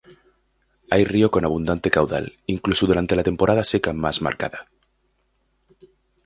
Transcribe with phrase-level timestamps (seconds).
[0.89, 4.67] Hay río con abundante caudal, incluso durante la temporada seca más marcada.